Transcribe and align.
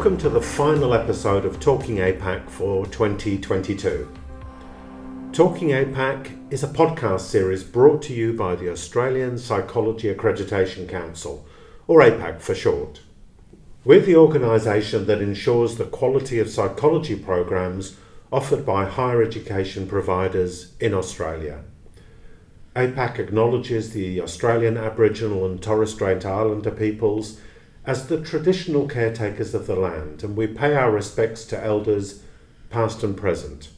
Welcome 0.00 0.16
to 0.20 0.30
the 0.30 0.40
final 0.40 0.94
episode 0.94 1.44
of 1.44 1.60
Talking 1.60 1.96
APAC 1.96 2.48
for 2.48 2.86
2022. 2.86 4.10
Talking 5.30 5.68
APAC 5.68 6.50
is 6.50 6.64
a 6.64 6.68
podcast 6.68 7.20
series 7.20 7.62
brought 7.62 8.00
to 8.04 8.14
you 8.14 8.32
by 8.32 8.56
the 8.56 8.72
Australian 8.72 9.36
Psychology 9.36 10.08
Accreditation 10.08 10.88
Council, 10.88 11.46
or 11.86 12.00
APAC 12.00 12.40
for 12.40 12.54
short. 12.54 13.02
We're 13.84 14.00
the 14.00 14.16
organisation 14.16 15.04
that 15.04 15.20
ensures 15.20 15.76
the 15.76 15.84
quality 15.84 16.38
of 16.38 16.48
psychology 16.48 17.14
programs 17.14 17.98
offered 18.32 18.64
by 18.64 18.86
higher 18.86 19.22
education 19.22 19.86
providers 19.86 20.72
in 20.80 20.94
Australia. 20.94 21.62
APAC 22.74 23.18
acknowledges 23.18 23.90
the 23.90 24.22
Australian 24.22 24.78
Aboriginal 24.78 25.44
and 25.44 25.62
Torres 25.62 25.92
Strait 25.92 26.24
Islander 26.24 26.70
peoples 26.70 27.38
as 27.84 28.06
the 28.06 28.20
traditional 28.20 28.86
caretakers 28.86 29.54
of 29.54 29.66
the 29.66 29.76
land, 29.76 30.22
and 30.22 30.36
we 30.36 30.46
pay 30.46 30.74
our 30.74 30.90
respects 30.90 31.44
to 31.46 31.64
elders 31.64 32.22
past 32.68 33.02
and 33.02 33.16
present. 33.16 33.70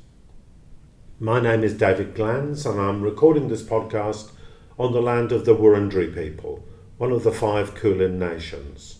My 1.21 1.41
name 1.41 1.63
is 1.63 1.75
David 1.75 2.15
Glanz, 2.15 2.67
and 2.67 2.81
I'm 2.81 3.03
recording 3.03 3.49
this 3.49 3.63
podcast 3.63 4.33
on 4.79 4.93
the 4.93 5.01
land 5.01 5.31
of 5.31 5.45
the 5.45 5.55
Wurundjeri 5.55 6.13
people, 6.13 6.65
one 6.99 7.13
of 7.13 7.23
the 7.23 7.31
five 7.31 7.77
Kulin 7.77 8.19
nations. 8.19 8.99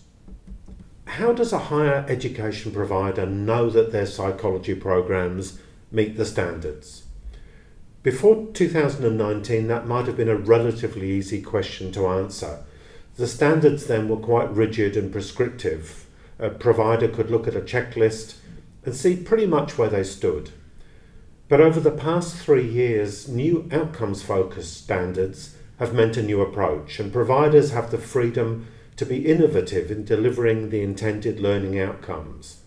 How 1.05 1.33
does 1.33 1.51
a 1.51 1.59
higher 1.59 2.05
education 2.07 2.71
provider 2.71 3.25
know 3.25 3.69
that 3.69 3.91
their 3.91 4.05
psychology 4.05 4.73
programs 4.73 5.59
meet 5.91 6.15
the 6.15 6.25
standards? 6.25 7.03
Before 8.03 8.47
2019, 8.53 9.67
that 9.67 9.87
might 9.87 10.07
have 10.07 10.17
been 10.17 10.29
a 10.29 10.35
relatively 10.35 11.11
easy 11.11 11.41
question 11.41 11.91
to 11.91 12.07
answer. 12.07 12.63
The 13.15 13.27
standards 13.27 13.85
then 13.85 14.09
were 14.09 14.17
quite 14.17 14.51
rigid 14.51 14.97
and 14.97 15.11
prescriptive. 15.11 16.07
A 16.39 16.49
provider 16.49 17.07
could 17.07 17.29
look 17.29 17.47
at 17.47 17.55
a 17.55 17.61
checklist 17.61 18.35
and 18.83 18.95
see 18.95 19.15
pretty 19.15 19.45
much 19.45 19.77
where 19.77 19.89
they 19.89 20.03
stood. 20.03 20.49
But 21.47 21.61
over 21.61 21.79
the 21.79 21.91
past 21.91 22.35
three 22.35 22.67
years, 22.67 23.27
new 23.29 23.69
outcomes 23.71 24.23
focused 24.23 24.83
standards 24.83 25.55
have 25.77 25.93
meant 25.93 26.17
a 26.17 26.23
new 26.23 26.41
approach, 26.41 26.99
and 26.99 27.13
providers 27.13 27.71
have 27.71 27.91
the 27.91 27.97
freedom 27.97 28.67
to 28.95 29.05
be 29.05 29.27
innovative 29.27 29.91
in 29.91 30.05
delivering 30.05 30.69
the 30.69 30.81
intended 30.81 31.39
learning 31.39 31.79
outcomes. 31.79 32.61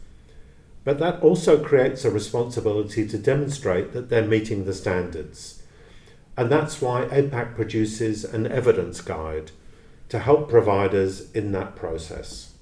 But 0.85 1.01
that 1.01 1.21
also 1.21 1.63
creates 1.63 2.05
a 2.05 2.11
responsibility 2.11 3.09
to 3.09 3.19
demonstrate 3.19 3.93
that 3.93 4.09
they're 4.09 4.27
meeting 4.27 4.65
the 4.65 4.73
standards. 4.73 5.63
And 6.37 6.51
that's 6.51 6.81
why 6.81 7.07
APAC 7.07 7.57
produces 7.57 8.25
an 8.25 8.47
evidence 8.47 9.01
guide 9.01 9.51
to 10.09 10.19
help 10.19 10.49
providers 10.49 11.31
in 11.33 11.53
that 11.53 11.77
process. 11.77 12.55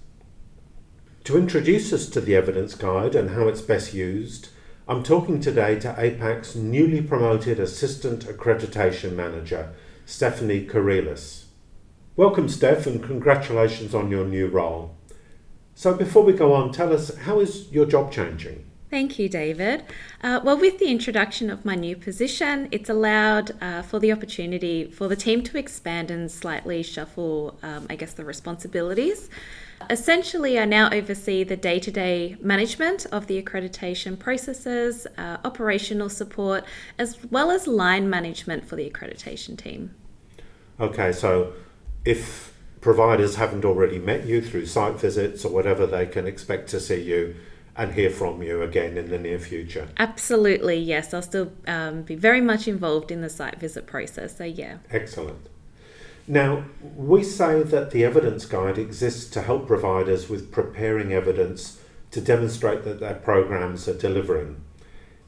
To 1.25 1.39
introduce 1.39 1.93
us 1.93 2.09
to 2.11 2.21
the 2.21 2.37
evidence 2.37 2.75
guide 2.75 3.15
and 3.15 3.31
how 3.31 3.49
it's 3.49 3.63
best 3.63 3.95
used, 3.95 4.49
I'm 4.87 5.03
talking 5.03 5.41
today 5.41 5.79
to 5.81 5.95
APAC's 5.95 6.55
newly 6.55 7.01
promoted 7.01 7.59
Assistant 7.59 8.27
Accreditation 8.27 9.15
Manager, 9.15 9.73
Stephanie 10.05 10.67
Karelis. 10.67 11.45
Welcome, 12.17 12.49
Steph, 12.49 12.87
and 12.87 13.03
congratulations 13.03 13.95
on 13.95 14.11
your 14.11 14.27
new 14.27 14.47
role. 14.47 14.95
So, 15.75 15.95
before 15.95 16.23
we 16.23 16.35
go 16.35 16.53
on, 16.53 16.71
tell 16.71 16.93
us 16.93 17.17
how 17.17 17.41
is 17.41 17.73
your 17.73 17.87
job 17.87 18.13
changing? 18.13 18.64
Thank 18.95 19.19
you, 19.19 19.29
David. 19.29 19.83
Uh, 20.23 20.39
well, 20.45 20.57
with 20.57 20.79
the 20.79 20.87
introduction 20.87 21.51
of 21.51 21.65
my 21.65 21.75
new 21.75 21.97
position, 21.97 22.69
it's 22.71 22.89
allowed 22.89 23.61
uh, 23.61 23.83
for 23.83 23.99
the 23.99 24.13
opportunity 24.13 24.85
for 24.85 25.09
the 25.09 25.17
team 25.17 25.43
to 25.43 25.59
expand 25.59 26.13
and 26.13 26.31
slightly 26.31 26.81
shuffle, 26.85 27.59
um, 27.65 27.89
I 27.91 27.97
guess, 27.97 28.13
the 28.13 28.25
responsibilities. 28.25 29.29
Essentially, 29.91 30.61
I 30.61 30.65
now 30.65 30.91
oversee 30.93 31.43
the 31.43 31.57
day 31.57 31.81
to 31.81 31.91
day 31.91 32.37
management 32.41 33.05
of 33.07 33.27
the 33.27 33.43
accreditation 33.43 34.17
processes, 34.17 35.09
uh, 35.19 35.39
operational 35.45 36.09
support, 36.09 36.63
as 36.97 37.19
well 37.33 37.51
as 37.51 37.67
line 37.67 38.09
management 38.09 38.65
for 38.65 38.77
the 38.77 38.89
accreditation 38.89 39.59
team. 39.59 39.93
Okay, 40.79 41.11
so 41.11 41.53
if 42.05 42.55
providers 42.81 43.35
haven't 43.35 43.65
already 43.65 43.99
met 43.99 44.25
you 44.25 44.41
through 44.41 44.67
site 44.67 45.01
visits 45.01 45.45
or 45.45 45.53
whatever, 45.53 45.85
they 45.85 46.07
can 46.07 46.29
expect 46.29 46.69
to 46.69 46.79
see 46.79 47.03
you 47.03 47.35
and 47.77 47.93
hear 47.93 48.11
from 48.11 48.43
you 48.43 48.63
again 48.63 48.97
in 48.97 49.11
the 49.11 49.19
near 49.19 49.39
future. 49.39 49.89
Absolutely, 49.99 50.77
yes. 50.77 51.13
I'll 51.13 51.23
still 51.23 51.53
um, 51.67 52.03
be 52.03 52.15
very 52.15 52.41
much 52.41 52.69
involved 52.69 53.11
in 53.11 53.21
the 53.21 53.29
site 53.29 53.59
visit 53.59 53.87
process. 53.87 54.37
So, 54.37 54.45
yeah. 54.45 54.79
Excellent. 54.91 55.49
Now, 56.27 56.65
we 56.97 57.23
say 57.23 57.63
that 57.63 57.91
the 57.91 58.05
evidence 58.05 58.47
guide 58.47 58.79
exists 58.79 59.29
to 59.33 59.43
help 59.43 59.67
providers 59.67 60.29
with 60.29 60.51
preparing 60.51 61.13
evidence 61.13 61.81
to 62.13 62.21
demonstrate 62.21 62.85
that 62.85 63.01
their 63.01 63.15
programs 63.15 63.89
are 63.89 63.99
delivering. 63.99 64.63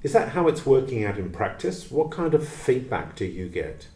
Is 0.02 0.12
that 0.12 0.30
how 0.30 0.46
it's 0.46 0.64
working 0.64 1.04
out 1.04 1.18
in 1.18 1.30
practice? 1.30 1.90
What 1.90 2.10
kind 2.10 2.32
of 2.32 2.48
feedback 2.48 3.16
do 3.16 3.24
you 3.24 3.48
get? 3.48 3.88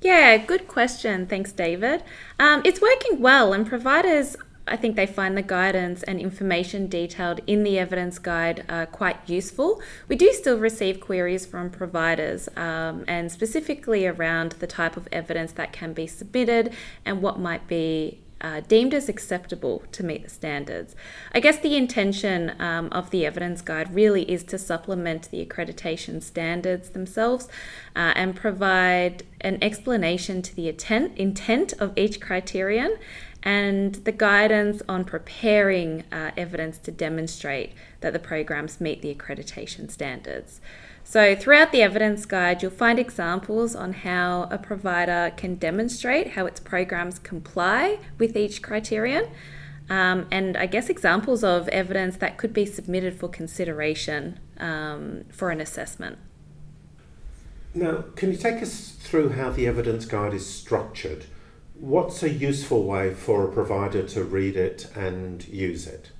Yeah, 0.00 0.36
good 0.36 0.68
question. 0.68 1.26
Thanks, 1.26 1.50
David. 1.50 2.04
Um, 2.38 2.62
it's 2.64 2.80
working 2.80 3.20
well, 3.20 3.52
and 3.52 3.66
providers, 3.66 4.36
I 4.66 4.76
think 4.76 4.96
they 4.96 5.06
find 5.06 5.36
the 5.36 5.42
guidance 5.42 6.02
and 6.04 6.18
information 6.18 6.88
detailed 6.88 7.40
in 7.46 7.64
the 7.64 7.78
evidence 7.78 8.18
guide 8.18 8.64
uh, 8.68 8.86
quite 8.86 9.18
useful. 9.28 9.82
We 10.08 10.16
do 10.16 10.32
still 10.32 10.58
receive 10.58 11.00
queries 11.00 11.44
from 11.44 11.70
providers, 11.70 12.48
um, 12.56 13.04
and 13.06 13.30
specifically 13.30 14.06
around 14.06 14.52
the 14.52 14.66
type 14.66 14.96
of 14.96 15.06
evidence 15.12 15.52
that 15.52 15.72
can 15.72 15.92
be 15.92 16.06
submitted 16.06 16.72
and 17.04 17.20
what 17.20 17.38
might 17.38 17.68
be 17.68 18.20
uh, 18.44 18.60
deemed 18.68 18.92
as 18.92 19.08
acceptable 19.08 19.82
to 19.90 20.04
meet 20.04 20.22
the 20.22 20.28
standards. 20.28 20.94
I 21.32 21.40
guess 21.40 21.58
the 21.58 21.76
intention 21.76 22.52
um, 22.60 22.88
of 22.92 23.08
the 23.10 23.24
evidence 23.24 23.62
guide 23.62 23.94
really 23.94 24.30
is 24.30 24.44
to 24.44 24.58
supplement 24.58 25.30
the 25.30 25.44
accreditation 25.44 26.22
standards 26.22 26.90
themselves 26.90 27.48
uh, 27.96 28.12
and 28.14 28.36
provide 28.36 29.22
an 29.40 29.58
explanation 29.62 30.42
to 30.42 30.54
the 30.54 30.68
intent, 30.68 31.16
intent 31.16 31.72
of 31.74 31.96
each 31.96 32.20
criterion 32.20 32.98
and 33.44 33.96
the 34.06 34.12
guidance 34.12 34.82
on 34.88 35.04
preparing 35.04 36.02
uh, 36.10 36.30
evidence 36.34 36.78
to 36.78 36.90
demonstrate 36.90 37.74
that 38.00 38.14
the 38.14 38.18
programs 38.18 38.80
meet 38.80 39.02
the 39.02 39.14
accreditation 39.14 39.90
standards. 39.90 40.62
So, 41.06 41.36
throughout 41.36 41.70
the 41.70 41.82
evidence 41.82 42.24
guide, 42.24 42.62
you'll 42.62 42.70
find 42.70 42.98
examples 42.98 43.76
on 43.76 43.92
how 43.92 44.48
a 44.50 44.56
provider 44.56 45.34
can 45.36 45.56
demonstrate 45.56 46.30
how 46.30 46.46
its 46.46 46.58
programs 46.58 47.18
comply 47.18 47.98
with 48.18 48.34
each 48.34 48.62
criterion, 48.62 49.28
um, 49.90 50.26
and 50.30 50.56
I 50.56 50.64
guess 50.64 50.88
examples 50.88 51.44
of 51.44 51.68
evidence 51.68 52.16
that 52.16 52.38
could 52.38 52.54
be 52.54 52.64
submitted 52.64 53.14
for 53.14 53.28
consideration 53.28 54.40
um, 54.56 55.24
for 55.30 55.50
an 55.50 55.60
assessment. 55.60 56.16
Now, 57.74 58.04
can 58.16 58.30
you 58.30 58.38
take 58.38 58.62
us 58.62 58.92
through 58.98 59.30
how 59.30 59.50
the 59.50 59.66
evidence 59.66 60.06
guide 60.06 60.32
is 60.32 60.48
structured? 60.48 61.26
What's 61.74 62.22
a 62.22 62.30
useful 62.30 62.84
way 62.84 63.14
for 63.14 63.44
a 63.44 63.52
provider 63.52 64.02
to 64.04 64.24
read 64.24 64.56
it 64.56 64.90
and 64.94 65.46
use 65.48 65.86
it? 65.86 66.10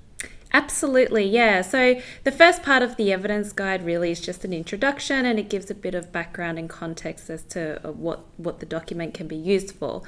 Absolutely, 0.55 1.25
yeah. 1.25 1.61
So 1.61 1.99
the 2.23 2.31
first 2.31 2.63
part 2.63 2.81
of 2.81 2.95
the 2.95 3.11
evidence 3.11 3.51
guide 3.51 3.85
really 3.85 4.11
is 4.11 4.21
just 4.21 4.45
an 4.45 4.53
introduction 4.53 5.25
and 5.25 5.37
it 5.37 5.49
gives 5.49 5.69
a 5.69 5.75
bit 5.75 5.93
of 5.93 6.13
background 6.13 6.57
and 6.57 6.69
context 6.69 7.29
as 7.29 7.43
to 7.43 7.85
uh, 7.85 7.91
what, 7.91 8.23
what 8.37 8.61
the 8.61 8.65
document 8.65 9.13
can 9.13 9.27
be 9.27 9.35
used 9.35 9.73
for. 9.73 10.03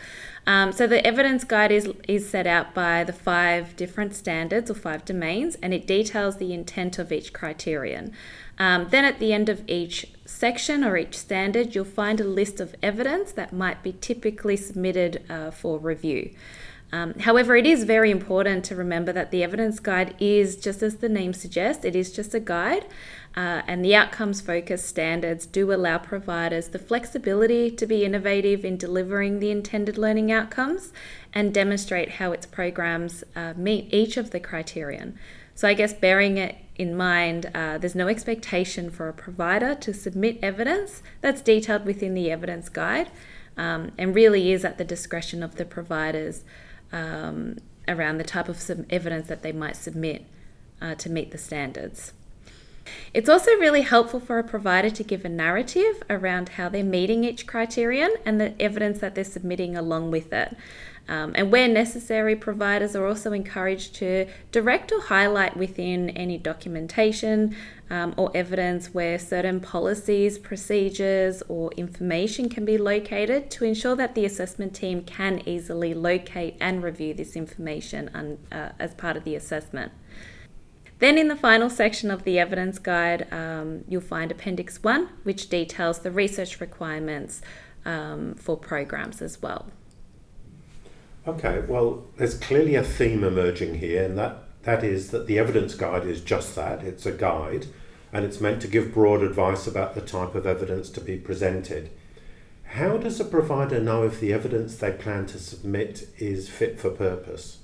Um, 0.46 0.72
so 0.72 0.88
the 0.88 1.06
evidence 1.06 1.44
guide 1.44 1.74
is, 1.74 1.92
is 2.08 2.30
set 2.30 2.48
out 2.48 2.74
by 2.74 3.04
the 3.04 3.12
five 3.12 3.76
different 3.76 4.16
standards 4.16 4.72
or 4.72 4.76
five 4.76 5.04
domains 5.04 5.56
and 5.56 5.74
it 5.74 5.86
details 5.86 6.38
the 6.38 6.54
intent 6.54 6.98
of 6.98 7.12
each 7.12 7.34
criterion. 7.34 8.14
Um, 8.58 8.88
then 8.90 9.04
at 9.04 9.20
the 9.20 9.34
end 9.34 9.50
of 9.50 9.68
each 9.68 10.08
section 10.28 10.84
or 10.84 10.98
each 10.98 11.18
standard, 11.18 11.74
you'll 11.74 11.86
find 11.86 12.20
a 12.20 12.26
list 12.26 12.60
of 12.60 12.76
evidence 12.84 13.32
that 13.32 13.54
might 13.54 13.82
be 13.82 13.94
typically 13.94 14.58
submitted 14.58 15.24
uh, 15.30 15.52
for 15.52 15.80
review. 15.80 16.32
Um, 16.92 17.16
however, 17.20 17.58
it 17.58 17.66
is 17.66 17.84
very 17.84 18.12
important 18.12 18.64
to 18.66 18.76
remember 18.76 19.12
that 19.12 19.32
the 19.32 19.44
evidence 19.44 19.80
guide 19.80 20.16
is, 20.20 20.56
just 20.56 20.82
as 20.82 20.98
the 20.98 21.10
name 21.10 21.34
suggests, 21.34 21.84
it 21.84 21.98
is 21.98 22.14
just 22.14 22.34
a 22.34 22.40
guide, 22.40 22.86
uh, 23.36 23.62
and 23.68 23.84
the 23.84 23.94
outcomes 23.94 24.40
focused 24.40 24.88
standards 24.88 25.46
do 25.46 25.74
allow 25.74 25.98
providers 25.98 26.70
the 26.70 26.80
flexibility 26.80 27.70
to 27.72 27.86
be 27.86 28.06
innovative 28.06 28.64
in 28.64 28.78
delivering 28.78 29.40
the 29.40 29.52
intended 29.52 29.98
learning 29.98 30.32
outcomes 30.32 30.94
and 31.34 31.54
demonstrate 31.54 32.12
how 32.12 32.32
its 32.32 32.46
programs 32.46 33.24
uh, 33.36 33.54
meet 33.58 33.94
each 33.94 34.16
of 34.16 34.32
the 34.32 34.40
criterion. 34.40 35.18
So, 35.56 35.68
I 35.68 35.74
guess 35.74 35.92
bearing 35.92 36.38
it 36.38 36.56
in 36.78 36.96
mind, 36.96 37.50
uh, 37.56 37.78
there's 37.78 37.96
no 37.96 38.08
expectation 38.08 38.90
for 38.90 39.10
a 39.10 39.14
provider 39.14 39.74
to 39.76 39.94
submit 39.94 40.38
evidence 40.44 41.02
that's 41.22 41.42
detailed 41.42 41.86
within 41.86 42.14
the 42.14 42.30
evidence 42.30 42.70
guide 42.70 43.10
um, 43.58 43.92
and 43.98 44.14
really 44.14 44.52
is 44.52 44.64
at 44.64 44.78
the 44.78 44.84
discretion 44.84 45.42
of 45.42 45.56
the 45.56 45.66
providers 45.66 46.44
um, 46.92 47.58
around 47.88 48.20
the 48.20 48.24
type 48.24 48.48
of 48.48 48.70
evidence 48.90 49.28
that 49.28 49.42
they 49.42 49.52
might 49.52 49.76
submit 49.76 50.26
uh, 50.82 50.94
to 50.96 51.10
meet 51.10 51.32
the 51.32 51.38
standards. 51.38 52.14
It's 53.14 53.30
also 53.30 53.52
really 53.52 53.82
helpful 53.82 54.20
for 54.20 54.40
a 54.40 54.44
provider 54.44 54.90
to 54.90 55.04
give 55.04 55.26
a 55.26 55.30
narrative 55.30 56.04
around 56.10 56.50
how 56.50 56.70
they're 56.70 56.84
meeting 56.84 57.24
each 57.24 57.48
criterion 57.48 58.14
and 58.26 58.40
the 58.40 58.60
evidence 58.62 59.00
that 59.00 59.16
they're 59.16 59.24
submitting 59.24 59.76
along 59.76 60.12
with 60.12 60.34
it. 60.34 60.56
Um, 61.10 61.32
and 61.36 61.52
where 61.52 61.70
necessary, 61.70 62.36
providers 62.36 62.96
are 62.96 63.06
also 63.06 63.32
encouraged 63.32 63.96
to 63.96 64.28
direct 64.52 64.92
or 64.92 65.02
highlight 65.02 65.56
within 65.56 66.10
any 66.10 66.38
documentation 66.38 67.56
um, 67.90 68.14
or 68.18 68.30
evidence 68.36 68.94
where 68.94 69.18
certain 69.18 69.62
policies, 69.62 70.38
procedures, 70.38 71.42
or 71.48 71.72
information 71.78 72.50
can 72.50 72.66
be 72.66 72.78
located 72.78 73.50
to 73.52 73.64
ensure 73.64 73.96
that 73.96 74.16
the 74.16 74.26
assessment 74.26 74.76
team 74.76 75.02
can 75.02 75.42
easily 75.46 75.94
locate 75.94 76.58
and 76.60 76.84
review 76.84 77.14
this 77.14 77.38
information 77.38 78.12
un, 78.14 78.38
uh, 78.52 78.70
as 78.78 78.94
part 78.94 79.16
of 79.16 79.24
the 79.24 79.36
assessment. 79.36 79.94
Then, 81.00 81.18
in 81.20 81.28
the 81.28 81.36
final 81.36 81.70
section 81.70 82.10
of 82.10 82.24
the 82.24 82.40
evidence 82.40 82.80
guide, 82.80 83.32
um, 83.32 83.84
you'll 83.88 84.02
find 84.02 84.32
Appendix 84.32 84.82
1, 84.82 85.10
which 85.24 85.48
details 85.48 86.00
the 86.00 86.10
research 86.10 86.60
requirements 86.60 87.42
um, 87.86 88.34
for 88.34 88.58
programs 88.58 89.22
as 89.22 89.42
well. 89.42 89.68
Okay, 91.28 91.60
well, 91.68 92.06
there's 92.18 92.38
clearly 92.38 92.76
a 92.76 92.84
theme 92.84 93.24
emerging 93.24 93.76
here, 93.76 94.06
and 94.06 94.18
that, 94.18 94.44
that 94.64 94.84
is 94.84 95.12
that 95.12 95.28
the 95.28 95.38
evidence 95.38 95.76
guide 95.76 96.06
is 96.06 96.22
just 96.22 96.56
that 96.56 96.84
it's 96.84 97.06
a 97.06 97.12
guide, 97.12 97.68
and 98.12 98.26
it's 98.26 98.42
meant 98.42 98.62
to 98.64 98.68
give 98.68 98.94
broad 98.94 99.22
advice 99.22 99.68
about 99.68 99.94
the 99.94 100.02
type 100.02 100.34
of 100.34 100.48
evidence 100.48 100.90
to 100.90 101.02
be 101.02 101.18
presented. 101.18 101.92
How 102.64 102.98
does 102.98 103.20
a 103.20 103.26
provider 103.26 103.80
know 103.80 104.04
if 104.04 104.20
the 104.20 104.34
evidence 104.34 104.78
they 104.78 104.92
plan 104.92 105.26
to 105.28 105.38
submit 105.38 106.10
is 106.18 106.50
fit 106.50 106.80
for 106.80 106.90
purpose? 106.90 107.60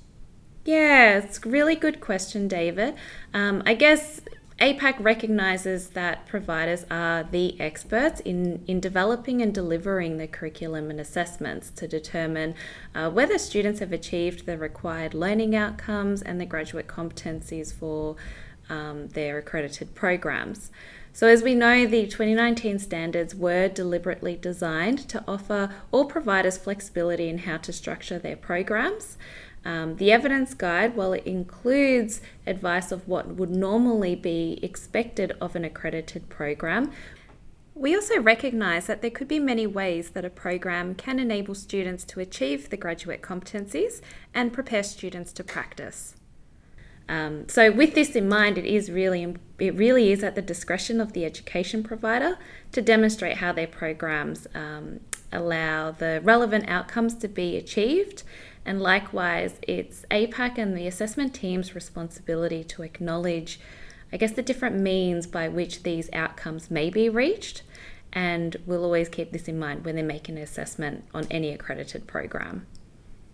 Yeah, 0.65 1.17
it's 1.17 1.45
a 1.45 1.49
really 1.49 1.75
good 1.75 1.99
question, 1.99 2.47
David. 2.47 2.95
Um, 3.33 3.63
I 3.65 3.73
guess 3.73 4.21
APAC 4.61 4.95
recognises 5.03 5.89
that 5.89 6.25
providers 6.25 6.85
are 6.89 7.23
the 7.23 7.59
experts 7.59 8.21
in, 8.21 8.63
in 8.65 8.79
developing 8.79 9.41
and 9.41 9.53
delivering 9.53 10.17
the 10.17 10.27
curriculum 10.27 10.89
and 10.89 11.01
assessments 11.01 11.69
to 11.71 11.87
determine 11.87 12.55
uh, 12.95 13.09
whether 13.09 13.37
students 13.37 13.81
have 13.81 13.91
achieved 13.91 14.45
the 14.45 14.57
required 14.57 15.13
learning 15.13 15.53
outcomes 15.53 16.21
and 16.21 16.39
the 16.39 16.45
graduate 16.45 16.87
competencies 16.87 17.73
for 17.73 18.15
um, 18.69 19.09
their 19.09 19.39
accredited 19.39 19.93
programs. 19.95 20.71
So, 21.11 21.27
as 21.27 21.43
we 21.43 21.53
know, 21.53 21.85
the 21.85 22.05
2019 22.07 22.79
standards 22.79 23.35
were 23.35 23.67
deliberately 23.67 24.35
designed 24.35 25.09
to 25.09 25.23
offer 25.27 25.69
all 25.91 26.05
providers 26.05 26.57
flexibility 26.57 27.27
in 27.27 27.39
how 27.39 27.57
to 27.57 27.73
structure 27.73 28.17
their 28.17 28.37
programs. 28.37 29.17
Um, 29.65 29.95
the 29.95 30.11
evidence 30.11 30.53
guide, 30.53 30.95
while 30.95 31.13
it 31.13 31.25
includes 31.25 32.21
advice 32.45 32.91
of 32.91 33.07
what 33.07 33.35
would 33.35 33.49
normally 33.49 34.15
be 34.15 34.59
expected 34.61 35.33
of 35.39 35.55
an 35.55 35.63
accredited 35.63 36.27
program, 36.29 36.91
we 37.75 37.95
also 37.95 38.19
recognise 38.19 38.85
that 38.87 39.01
there 39.01 39.09
could 39.09 39.27
be 39.27 39.39
many 39.39 39.65
ways 39.65 40.11
that 40.11 40.25
a 40.25 40.29
program 40.29 40.93
can 40.93 41.17
enable 41.17 41.55
students 41.55 42.03
to 42.03 42.19
achieve 42.19 42.69
the 42.69 42.77
graduate 42.77 43.21
competencies 43.21 44.01
and 44.33 44.53
prepare 44.53 44.83
students 44.83 45.31
to 45.33 45.43
practice. 45.43 46.15
Um, 47.09 47.49
so, 47.49 47.71
with 47.71 47.95
this 47.95 48.15
in 48.15 48.29
mind, 48.29 48.57
it 48.57 48.65
is 48.65 48.89
really 48.89 49.35
it 49.59 49.75
really 49.75 50.11
is 50.11 50.23
at 50.23 50.35
the 50.35 50.41
discretion 50.41 51.01
of 51.01 51.13
the 51.13 51.25
education 51.25 51.83
provider 51.83 52.37
to 52.71 52.81
demonstrate 52.81 53.37
how 53.37 53.51
their 53.51 53.67
programs 53.67 54.47
um, 54.55 55.01
allow 55.31 55.91
the 55.91 56.21
relevant 56.23 56.69
outcomes 56.69 57.15
to 57.15 57.27
be 57.27 57.57
achieved 57.57 58.23
and 58.65 58.81
likewise, 58.81 59.59
it's 59.61 60.05
APAC 60.09 60.57
and 60.57 60.77
the 60.77 60.87
assessment 60.87 61.33
team's 61.33 61.75
responsibility 61.75 62.63
to 62.65 62.83
acknowledge, 62.83 63.59
I 64.11 64.17
guess, 64.17 64.31
the 64.31 64.41
different 64.41 64.77
means 64.77 65.27
by 65.27 65.49
which 65.49 65.83
these 65.83 66.09
outcomes 66.13 66.71
may 66.71 66.89
be 66.89 67.09
reached. 67.09 67.63
And 68.13 68.55
we'll 68.65 68.83
always 68.83 69.09
keep 69.09 69.31
this 69.31 69.47
in 69.47 69.59
mind 69.59 69.83
when 69.83 69.95
they're 69.95 70.05
making 70.05 70.37
an 70.37 70.43
assessment 70.43 71.03
on 71.13 71.25
any 71.31 71.51
accredited 71.51 72.07
program. 72.07 72.67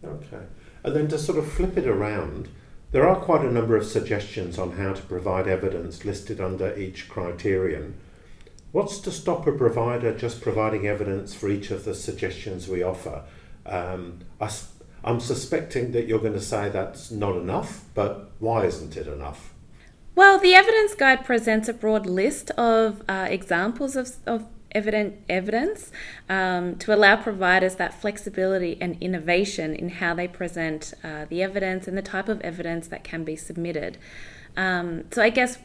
Okay. 0.03 0.45
And 0.83 0.95
then 0.95 1.07
to 1.09 1.19
sort 1.19 1.37
of 1.37 1.51
flip 1.51 1.77
it 1.77 1.85
around, 1.85 2.47
there 2.91 3.07
are 3.07 3.17
quite 3.17 3.45
a 3.45 3.51
number 3.51 3.75
of 3.75 3.85
suggestions 3.85 4.57
on 4.57 4.71
how 4.77 4.93
to 4.93 5.01
provide 5.03 5.47
evidence 5.47 6.05
listed 6.05 6.41
under 6.41 6.75
each 6.75 7.07
criterion. 7.09 7.95
What's 8.71 8.99
to 8.99 9.11
stop 9.11 9.45
a 9.45 9.51
provider 9.51 10.15
just 10.15 10.41
providing 10.41 10.87
evidence 10.87 11.35
for 11.35 11.49
each 11.49 11.71
of 11.71 11.85
the 11.85 11.93
suggestions 11.93 12.67
we 12.67 12.81
offer? 12.81 13.23
Um, 13.65 14.19
I, 14.39 14.49
I'm 15.03 15.19
suspecting 15.19 15.91
that 15.93 16.07
you're 16.07 16.19
going 16.19 16.33
to 16.33 16.41
say 16.41 16.69
that's 16.69 17.11
not 17.11 17.35
enough, 17.35 17.85
but 17.93 18.31
why 18.39 18.65
isn't 18.65 18.97
it 18.97 19.07
enough? 19.07 19.53
Well, 20.15 20.37
the 20.37 20.53
evidence 20.53 20.95
guide 20.95 21.23
presents 21.25 21.69
a 21.69 21.73
broad 21.73 22.05
list 22.05 22.51
of 22.51 23.03
uh, 23.07 23.27
examples 23.29 23.95
of, 23.95 24.17
of 24.25 24.45
evident 24.71 25.15
evidence 25.29 25.91
um, 26.27 26.75
to 26.75 26.93
allow 26.93 27.15
providers 27.15 27.75
that 27.75 27.93
flexibility 27.93 28.77
and 28.81 29.01
innovation 29.01 29.73
in 29.73 29.89
how 29.89 30.13
they 30.13 30.27
present 30.27 30.93
uh, 31.03 31.25
the 31.29 31.41
evidence 31.41 31.87
and 31.87 31.97
the 31.97 32.01
type 32.01 32.27
of 32.27 32.41
evidence 32.41 32.87
that 32.87 33.03
can 33.03 33.23
be 33.23 33.35
submitted. 33.35 33.97
Um, 34.57 35.05
so, 35.11 35.21
I 35.21 35.29
guess, 35.29 35.57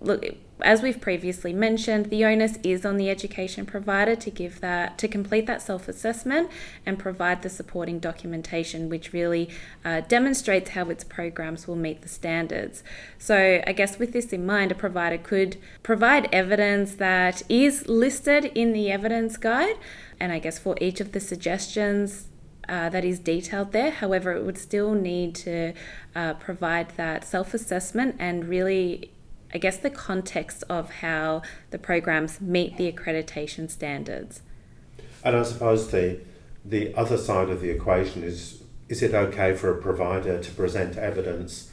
look, 0.00 0.24
as 0.62 0.82
we've 0.82 1.00
previously 1.00 1.52
mentioned, 1.52 2.06
the 2.06 2.24
onus 2.24 2.58
is 2.62 2.86
on 2.86 2.96
the 2.96 3.10
education 3.10 3.66
provider 3.66 4.16
to 4.16 4.30
give 4.30 4.60
that 4.60 4.96
to 4.98 5.08
complete 5.08 5.46
that 5.46 5.60
self-assessment 5.60 6.50
and 6.86 6.98
provide 6.98 7.42
the 7.42 7.50
supporting 7.50 7.98
documentation, 7.98 8.88
which 8.88 9.12
really 9.12 9.50
uh, 9.84 10.00
demonstrates 10.02 10.70
how 10.70 10.88
its 10.88 11.04
programs 11.04 11.68
will 11.68 11.76
meet 11.76 12.00
the 12.00 12.08
standards. 12.08 12.82
So, 13.18 13.62
I 13.66 13.72
guess 13.72 13.98
with 13.98 14.12
this 14.12 14.32
in 14.32 14.46
mind, 14.46 14.72
a 14.72 14.74
provider 14.74 15.18
could 15.18 15.58
provide 15.82 16.28
evidence 16.32 16.94
that 16.94 17.42
is 17.50 17.86
listed 17.86 18.46
in 18.46 18.72
the 18.72 18.90
evidence 18.90 19.36
guide, 19.36 19.76
and 20.18 20.32
I 20.32 20.38
guess 20.38 20.58
for 20.58 20.76
each 20.80 21.00
of 21.00 21.12
the 21.12 21.20
suggestions 21.20 22.28
uh, 22.68 22.88
that 22.88 23.04
is 23.04 23.18
detailed 23.18 23.72
there. 23.72 23.90
However, 23.90 24.32
it 24.32 24.44
would 24.44 24.58
still 24.58 24.94
need 24.94 25.34
to 25.36 25.72
uh, 26.14 26.34
provide 26.34 26.90
that 26.96 27.24
self 27.24 27.54
assessment 27.54 28.16
and 28.18 28.46
really 28.46 29.12
I 29.56 29.58
guess, 29.58 29.78
the 29.78 29.88
context 29.88 30.64
of 30.68 30.90
how 30.96 31.40
the 31.70 31.78
programs 31.78 32.42
meet 32.42 32.76
the 32.76 32.92
accreditation 32.92 33.70
standards. 33.70 34.42
And 35.24 35.34
I 35.34 35.44
suppose 35.44 35.90
the 35.90 36.20
the 36.62 36.94
other 36.94 37.16
side 37.16 37.48
of 37.48 37.62
the 37.62 37.70
equation 37.70 38.22
is 38.22 38.62
is 38.90 39.02
it 39.02 39.14
okay 39.14 39.56
for 39.56 39.70
a 39.72 39.80
provider 39.80 40.42
to 40.42 40.50
present 40.50 40.98
evidence 40.98 41.70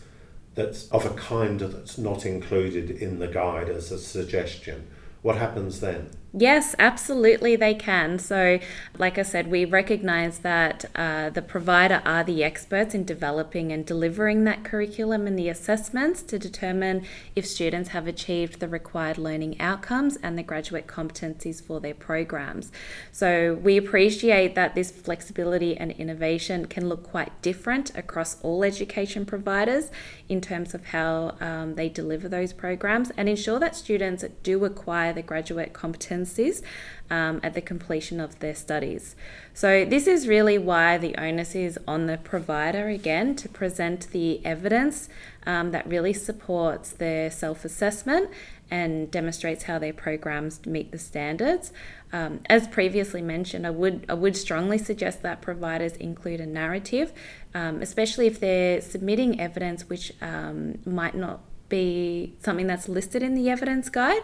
that's 0.55 0.87
of 0.91 1.05
a 1.05 1.09
kind 1.09 1.59
that's 1.59 1.97
not 1.97 2.25
included 2.25 2.89
in 2.89 3.19
the 3.19 3.27
guide 3.27 3.67
as 3.67 3.91
a 3.91 3.99
suggestion? 3.99 4.87
What 5.21 5.35
happens 5.35 5.81
then? 5.81 6.09
Yes, 6.35 6.73
absolutely, 6.79 7.55
they 7.55 7.75
can. 7.75 8.17
So, 8.17 8.57
like 8.97 9.19
I 9.19 9.21
said, 9.21 9.51
we 9.51 9.65
recognize 9.65 10.39
that 10.39 10.85
uh, 10.95 11.29
the 11.29 11.43
provider 11.43 12.01
are 12.05 12.23
the 12.23 12.43
experts 12.43 12.95
in 12.95 13.03
developing 13.05 13.71
and 13.71 13.85
delivering 13.85 14.43
that 14.45 14.63
curriculum 14.63 15.27
and 15.27 15.37
the 15.37 15.47
assessments 15.47 16.23
to 16.23 16.39
determine 16.39 17.05
if 17.35 17.45
students 17.45 17.89
have 17.89 18.07
achieved 18.07 18.59
the 18.59 18.67
required 18.67 19.19
learning 19.19 19.61
outcomes 19.61 20.17
and 20.23 20.35
the 20.35 20.41
graduate 20.41 20.87
competencies 20.87 21.61
for 21.61 21.79
their 21.79 21.93
programs. 21.93 22.71
So, 23.11 23.53
we 23.53 23.77
appreciate 23.77 24.55
that 24.55 24.73
this 24.73 24.89
flexibility 24.89 25.77
and 25.77 25.91
innovation 25.91 26.65
can 26.65 26.89
look 26.89 27.03
quite 27.03 27.43
different 27.43 27.95
across 27.95 28.41
all 28.41 28.63
education 28.63 29.23
providers 29.27 29.91
in 30.27 30.41
terms 30.41 30.73
of 30.73 30.87
how 30.87 31.37
um, 31.39 31.75
they 31.75 31.89
deliver 31.89 32.27
those 32.27 32.53
programs 32.53 33.11
and 33.17 33.29
ensure 33.29 33.59
that 33.59 33.75
students 33.75 34.25
do 34.41 34.65
acquire 34.65 35.13
the 35.13 35.21
graduate 35.21 35.73
competencies 35.73 36.22
competencies 36.23 36.61
um, 37.09 37.39
at 37.43 37.53
the 37.53 37.61
completion 37.61 38.19
of 38.19 38.39
their 38.39 38.55
studies. 38.55 39.15
So, 39.53 39.85
this 39.85 40.07
is 40.07 40.27
really 40.27 40.57
why 40.57 40.97
the 40.97 41.15
onus 41.15 41.55
is 41.55 41.77
on 41.87 42.07
the 42.07 42.17
provider 42.17 42.87
again 42.87 43.35
to 43.37 43.49
present 43.49 44.11
the 44.11 44.43
evidence 44.45 45.09
um, 45.45 45.71
that 45.71 45.85
really 45.87 46.13
supports 46.13 46.91
their 46.91 47.29
self 47.29 47.65
assessment 47.65 48.29
and 48.71 49.11
demonstrates 49.11 49.65
how 49.65 49.77
their 49.77 49.93
programs 49.93 50.65
meet 50.65 50.91
the 50.91 50.97
standards. 50.97 51.71
Um, 52.11 52.39
as 52.47 52.67
previously 52.67 53.21
mentioned, 53.21 53.67
I 53.67 53.71
would 53.71 54.05
I 54.09 54.13
would 54.13 54.35
strongly 54.37 54.77
suggest 54.77 55.21
that 55.23 55.41
providers 55.41 55.93
include 55.97 56.39
a 56.39 56.45
narrative, 56.45 57.11
um, 57.53 57.81
especially 57.81 58.27
if 58.27 58.39
they're 58.39 58.81
submitting 58.81 59.39
evidence 59.39 59.89
which 59.89 60.13
um, 60.21 60.79
might 60.85 61.15
not 61.15 61.41
be 61.69 62.33
something 62.39 62.67
that's 62.67 62.87
listed 62.87 63.23
in 63.23 63.35
the 63.35 63.49
evidence 63.49 63.89
guide, 63.89 64.21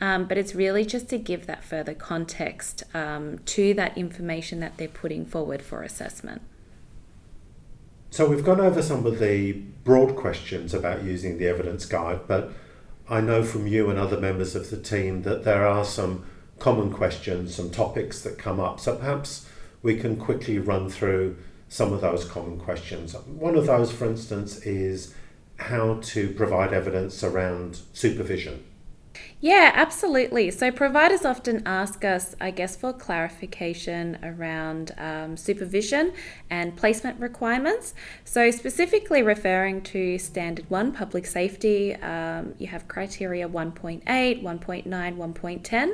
um, 0.00 0.26
but 0.26 0.36
it's 0.36 0.54
really 0.54 0.84
just 0.84 1.08
to 1.08 1.18
give 1.18 1.46
that 1.46 1.64
further 1.64 1.94
context 1.94 2.82
um, 2.94 3.38
to 3.46 3.74
that 3.74 3.96
information 3.96 4.60
that 4.60 4.76
they're 4.76 4.88
putting 4.88 5.24
forward 5.24 5.62
for 5.62 5.82
assessment. 5.82 6.42
So 8.10 8.28
we've 8.28 8.44
gone 8.44 8.60
over 8.60 8.82
some 8.82 9.06
of 9.06 9.20
the 9.20 9.52
broad 9.84 10.16
questions 10.16 10.74
about 10.74 11.04
using 11.04 11.38
the 11.38 11.46
evidence 11.46 11.86
guide, 11.86 12.20
but 12.26 12.52
I 13.08 13.20
know 13.20 13.42
from 13.44 13.66
you 13.66 13.88
and 13.88 13.98
other 13.98 14.18
members 14.18 14.54
of 14.54 14.70
the 14.70 14.76
team 14.76 15.22
that 15.22 15.44
there 15.44 15.66
are 15.66 15.84
some 15.84 16.24
common 16.58 16.92
questions, 16.92 17.54
some 17.54 17.70
topics 17.70 18.20
that 18.22 18.38
come 18.38 18.60
up. 18.60 18.80
So 18.80 18.96
perhaps 18.96 19.48
we 19.82 19.96
can 19.96 20.16
quickly 20.16 20.58
run 20.58 20.90
through 20.90 21.36
some 21.68 21.92
of 21.92 22.00
those 22.00 22.24
common 22.24 22.58
questions. 22.58 23.14
One 23.14 23.56
of 23.56 23.66
those, 23.66 23.92
for 23.92 24.06
instance, 24.06 24.58
is 24.58 25.14
how 25.60 25.98
to 26.02 26.30
provide 26.30 26.72
evidence 26.72 27.22
around 27.22 27.80
supervision. 27.92 28.64
Yeah, 29.40 29.72
absolutely. 29.74 30.50
So, 30.50 30.70
providers 30.70 31.24
often 31.24 31.62
ask 31.64 32.04
us, 32.04 32.36
I 32.40 32.50
guess, 32.50 32.76
for 32.76 32.92
clarification 32.92 34.18
around 34.22 34.92
um, 34.98 35.36
supervision 35.36 36.12
and 36.50 36.76
placement 36.76 37.18
requirements. 37.18 37.94
So, 38.24 38.50
specifically 38.50 39.22
referring 39.22 39.82
to 39.94 40.18
Standard 40.18 40.68
1 40.68 40.92
public 40.92 41.26
safety, 41.26 41.94
um, 41.96 42.54
you 42.58 42.66
have 42.66 42.86
criteria 42.86 43.48
1.8, 43.48 44.04
1.9, 44.04 44.84
1.10. 44.84 45.92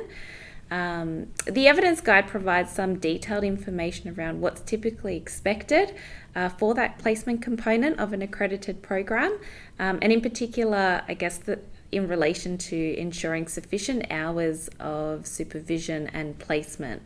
Um, 0.69 1.27
the 1.45 1.67
evidence 1.67 2.01
guide 2.01 2.27
provides 2.27 2.71
some 2.71 2.99
detailed 2.99 3.45
information 3.45 4.13
around 4.17 4.41
what's 4.41 4.59
typically 4.61 5.15
expected 5.15 5.95
uh, 6.37 6.49
for 6.49 6.73
that 6.75 6.99
placement 6.99 7.41
component 7.41 7.99
of 7.99 8.13
an 8.13 8.21
accredited 8.21 8.81
program, 8.81 9.37
um, 9.79 9.97
and 10.01 10.13
in 10.13 10.21
particular, 10.21 11.01
I 11.07 11.15
guess 11.15 11.37
the 11.39 11.59
in 11.91 12.07
relation 12.07 12.57
to 12.57 12.95
ensuring 12.97 13.47
sufficient 13.47 14.05
hours 14.11 14.69
of 14.79 15.25
supervision 15.25 16.07
and 16.07 16.37
placement. 16.37 17.01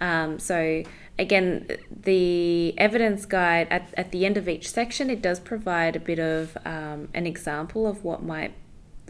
Um, 0.00 0.38
so, 0.38 0.82
again, 1.18 1.68
the 1.90 2.74
evidence 2.76 3.24
guide 3.24 3.68
at, 3.70 3.94
at 3.96 4.10
the 4.10 4.26
end 4.26 4.36
of 4.36 4.48
each 4.48 4.68
section, 4.68 5.10
it 5.10 5.22
does 5.22 5.40
provide 5.40 5.96
a 5.96 6.00
bit 6.00 6.18
of 6.18 6.58
um, 6.64 7.08
an 7.14 7.26
example 7.26 7.86
of 7.86 8.04
what 8.04 8.22
might, 8.22 8.52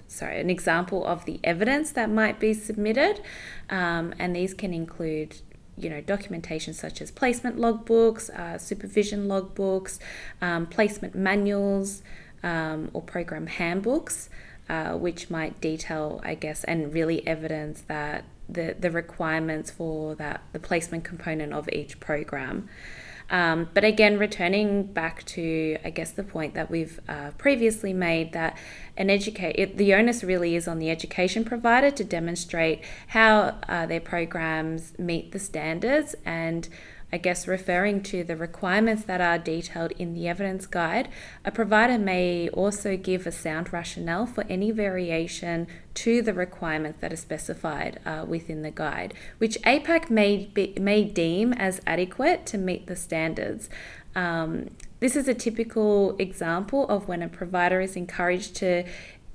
sorry, 0.06 0.38
an 0.38 0.50
example 0.50 1.04
of 1.04 1.24
the 1.24 1.40
evidence 1.42 1.90
that 1.92 2.10
might 2.10 2.38
be 2.38 2.52
submitted. 2.52 3.20
Um, 3.70 4.14
and 4.18 4.36
these 4.36 4.54
can 4.54 4.72
include 4.72 5.38
you 5.78 5.90
know 5.90 6.00
documentation 6.00 6.74
such 6.74 7.00
as 7.00 7.10
placement 7.10 7.56
logbooks, 7.56 8.30
uh, 8.30 8.58
supervision 8.58 9.26
logbooks, 9.26 9.98
um, 10.40 10.66
placement 10.66 11.14
manuals, 11.14 12.02
um, 12.42 12.90
or 12.92 13.02
program 13.02 13.46
handbooks 13.46 14.28
uh, 14.68 14.94
which 14.94 15.30
might 15.30 15.60
detail, 15.60 16.20
I 16.24 16.34
guess, 16.34 16.64
and 16.64 16.92
really 16.92 17.26
evidence 17.26 17.82
that 17.82 18.24
the, 18.48 18.74
the 18.78 18.90
requirements 18.90 19.70
for 19.70 20.14
that 20.16 20.42
the 20.52 20.58
placement 20.58 21.04
component 21.04 21.52
of 21.52 21.68
each 21.72 22.00
program. 22.00 22.68
Um, 23.28 23.68
but 23.74 23.84
again, 23.84 24.18
returning 24.18 24.84
back 24.84 25.24
to, 25.26 25.78
I 25.84 25.90
guess, 25.90 26.12
the 26.12 26.22
point 26.22 26.54
that 26.54 26.70
we've 26.70 27.00
uh, 27.08 27.32
previously 27.38 27.92
made 27.92 28.32
that 28.32 28.56
an 28.96 29.10
educate 29.10 29.76
the 29.76 29.94
onus 29.94 30.22
really 30.22 30.54
is 30.54 30.68
on 30.68 30.78
the 30.78 30.90
education 30.90 31.44
provider 31.44 31.90
to 31.90 32.04
demonstrate 32.04 32.82
how 33.08 33.58
uh, 33.68 33.86
their 33.86 34.00
programs 34.00 34.98
meet 34.98 35.32
the 35.32 35.38
standards 35.38 36.14
and 36.24 36.68
I 37.12 37.18
guess 37.18 37.46
referring 37.46 38.02
to 38.04 38.24
the 38.24 38.36
requirements 38.36 39.04
that 39.04 39.20
are 39.20 39.38
detailed 39.38 39.92
in 39.92 40.12
the 40.12 40.26
evidence 40.26 40.66
guide, 40.66 41.08
a 41.44 41.50
provider 41.50 41.98
may 41.98 42.48
also 42.48 42.96
give 42.96 43.26
a 43.26 43.32
sound 43.32 43.72
rationale 43.72 44.26
for 44.26 44.44
any 44.48 44.72
variation 44.72 45.68
to 45.94 46.20
the 46.20 46.34
requirements 46.34 47.00
that 47.00 47.12
are 47.12 47.16
specified 47.16 48.00
uh, 48.04 48.24
within 48.26 48.62
the 48.62 48.72
guide, 48.72 49.14
which 49.38 49.56
APAC 49.62 50.10
may, 50.10 50.46
be, 50.52 50.74
may 50.80 51.04
deem 51.04 51.52
as 51.52 51.80
adequate 51.86 52.44
to 52.46 52.58
meet 52.58 52.86
the 52.86 52.96
standards. 52.96 53.68
Um, 54.16 54.70
this 54.98 55.14
is 55.14 55.28
a 55.28 55.34
typical 55.34 56.16
example 56.18 56.88
of 56.88 57.06
when 57.06 57.22
a 57.22 57.28
provider 57.28 57.80
is 57.80 57.96
encouraged 57.96 58.56
to 58.56 58.84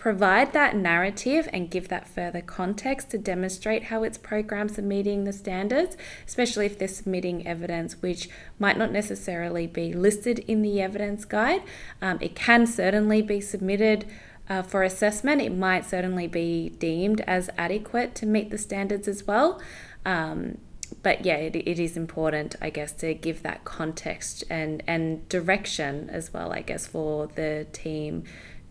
provide 0.01 0.51
that 0.51 0.75
narrative 0.75 1.47
and 1.53 1.69
give 1.69 1.87
that 1.87 2.07
further 2.07 2.41
context 2.41 3.11
to 3.11 3.19
demonstrate 3.19 3.83
how 3.83 4.01
its 4.01 4.17
programs 4.17 4.79
are 4.79 4.81
meeting 4.81 5.25
the 5.25 5.31
standards, 5.31 5.95
especially 6.27 6.65
if 6.65 6.75
they're 6.79 6.87
submitting 6.87 7.45
evidence 7.45 8.01
which 8.01 8.27
might 8.57 8.75
not 8.75 8.91
necessarily 8.91 9.67
be 9.67 9.93
listed 9.93 10.39
in 10.39 10.63
the 10.63 10.81
evidence 10.81 11.23
guide. 11.23 11.61
Um, 12.01 12.17
it 12.19 12.33
can 12.35 12.65
certainly 12.65 13.21
be 13.21 13.39
submitted. 13.39 14.05
Uh, 14.49 14.63
for 14.63 14.81
assessment, 14.81 15.39
it 15.39 15.55
might 15.55 15.85
certainly 15.85 16.25
be 16.25 16.69
deemed 16.79 17.21
as 17.21 17.51
adequate 17.55 18.15
to 18.15 18.25
meet 18.25 18.49
the 18.49 18.57
standards 18.57 19.07
as 19.07 19.27
well. 19.27 19.61
Um, 20.03 20.57
but 21.03 21.23
yeah, 21.23 21.35
it, 21.35 21.55
it 21.55 21.79
is 21.79 21.95
important, 21.95 22.55
I 22.59 22.71
guess, 22.71 22.91
to 22.93 23.13
give 23.13 23.43
that 23.43 23.65
context 23.65 24.43
and, 24.49 24.81
and 24.87 25.29
direction 25.29 26.09
as 26.09 26.33
well, 26.33 26.51
I 26.51 26.61
guess, 26.61 26.87
for 26.87 27.27
the 27.27 27.67
team 27.71 28.23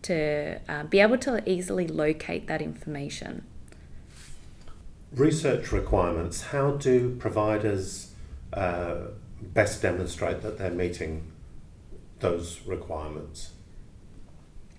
to 0.03 0.59
uh, 0.67 0.83
be 0.83 0.99
able 0.99 1.17
to 1.19 1.47
easily 1.49 1.87
locate 1.87 2.47
that 2.47 2.61
information. 2.61 3.45
Research 5.13 5.71
requirements 5.71 6.41
how 6.41 6.71
do 6.71 7.15
providers 7.19 8.13
uh, 8.53 8.95
best 9.41 9.81
demonstrate 9.81 10.41
that 10.41 10.57
they're 10.57 10.71
meeting 10.71 11.31
those 12.19 12.61
requirements? 12.65 13.51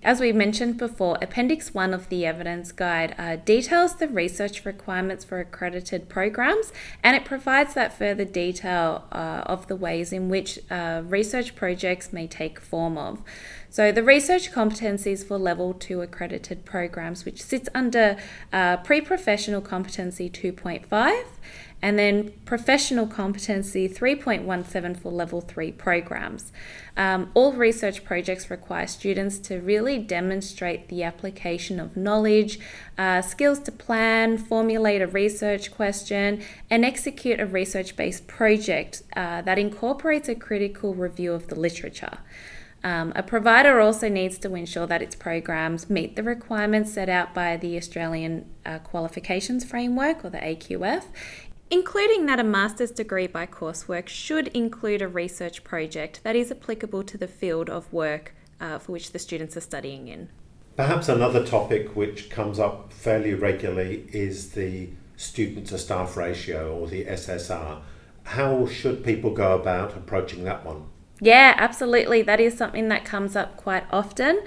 As 0.03 0.19
we 0.19 0.33
mentioned 0.33 0.77
before, 0.77 1.17
Appendix 1.21 1.73
1 1.73 1.93
of 1.93 2.09
the 2.09 2.25
Evidence 2.25 2.73
Guide 2.73 3.15
uh, 3.17 3.37
details 3.37 3.95
the 3.95 4.09
research 4.09 4.65
requirements 4.65 5.23
for 5.23 5.39
accredited 5.39 6.09
programs 6.09 6.73
and 7.01 7.15
it 7.15 7.23
provides 7.23 7.73
that 7.75 7.97
further 7.97 8.25
detail 8.25 9.05
uh, 9.13 9.43
of 9.45 9.67
the 9.67 9.77
ways 9.77 10.11
in 10.11 10.27
which 10.27 10.59
uh, 10.69 11.03
research 11.05 11.55
projects 11.55 12.11
may 12.11 12.27
take 12.27 12.59
form 12.59 12.97
of. 12.97 13.21
So, 13.69 13.93
the 13.93 14.03
research 14.03 14.51
competencies 14.51 15.25
for 15.25 15.37
level 15.37 15.73
2 15.73 16.01
accredited 16.01 16.65
programs, 16.65 17.23
which 17.23 17.41
sits 17.41 17.69
under 17.73 18.17
uh, 18.51 18.77
pre 18.77 18.99
professional 18.99 19.61
competency 19.61 20.29
2.5 20.29 21.23
and 21.83 21.99
then 21.99 22.31
professional 22.45 23.05
competency 23.05 23.89
3.17 23.89 24.97
for 24.97 25.11
level 25.11 25.41
3 25.41 25.73
programs. 25.73 26.53
Um, 26.95 27.29
all 27.33 27.51
research 27.51 28.05
projects 28.05 28.49
require 28.49 28.87
students 28.87 29.37
to 29.39 29.59
really 29.59 29.99
demonstrate 29.99 30.87
the 30.87 31.03
application 31.03 31.81
of 31.81 31.97
knowledge, 31.97 32.57
uh, 32.97 33.21
skills 33.21 33.59
to 33.59 33.71
plan, 33.73 34.37
formulate 34.37 35.01
a 35.01 35.07
research 35.07 35.73
question, 35.73 36.41
and 36.69 36.85
execute 36.85 37.41
a 37.41 37.45
research 37.45 37.97
based 37.97 38.27
project 38.27 39.03
uh, 39.17 39.41
that 39.41 39.59
incorporates 39.59 40.29
a 40.29 40.35
critical 40.35 40.95
review 40.95 41.33
of 41.33 41.47
the 41.47 41.55
literature. 41.55 42.19
Um, 42.85 43.11
a 43.15 43.23
provider 43.23 43.79
also 43.79 44.07
needs 44.07 44.37
to 44.39 44.55
ensure 44.55 44.87
that 44.87 45.01
its 45.01 45.15
programs 45.15 45.89
meet 45.89 46.15
the 46.15 46.23
requirements 46.23 46.93
set 46.93 47.09
out 47.09 47.33
by 47.33 47.57
the 47.57 47.77
Australian 47.77 48.45
uh, 48.65 48.79
Qualifications 48.79 49.63
Framework 49.63 50.23
or 50.23 50.29
the 50.29 50.39
AQF, 50.39 51.05
including 51.73 52.27
that 52.27 52.39
a 52.39 52.43
master's 52.43 52.91
degree 52.91 53.25
by 53.25 53.47
coursework 53.47 54.07
should 54.07 54.47
include 54.49 55.01
a 55.01 55.07
research 55.07 55.63
project 55.63 56.21
that 56.23 56.35
is 56.35 56.51
applicable 56.51 57.03
to 57.03 57.17
the 57.17 57.27
field 57.27 57.67
of 57.67 57.91
work 57.91 58.35
uh, 58.61 58.77
for 58.77 58.91
which 58.91 59.11
the 59.11 59.17
students 59.17 59.57
are 59.57 59.61
studying 59.61 60.07
in. 60.07 60.29
Perhaps 60.77 61.09
another 61.09 61.43
topic 61.43 61.95
which 61.95 62.29
comes 62.29 62.59
up 62.59 62.93
fairly 62.93 63.33
regularly 63.33 64.07
is 64.13 64.51
the 64.51 64.89
student 65.17 65.65
to 65.65 65.79
staff 65.79 66.15
ratio 66.15 66.77
or 66.77 66.85
the 66.85 67.05
SSR. 67.05 67.81
How 68.21 68.67
should 68.67 69.03
people 69.03 69.31
go 69.33 69.59
about 69.59 69.97
approaching 69.97 70.43
that 70.43 70.63
one? 70.63 70.85
Yeah, 71.19 71.55
absolutely. 71.57 72.21
That 72.21 72.39
is 72.39 72.55
something 72.55 72.89
that 72.89 73.03
comes 73.03 73.35
up 73.35 73.57
quite 73.57 73.85
often. 73.91 74.41